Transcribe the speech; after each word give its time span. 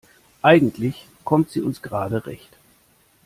Eigentlich 0.41 1.05
kommt 1.25 1.51
sie 1.51 1.61
uns 1.61 1.83
gerade 1.83 2.25
recht. 2.25 2.49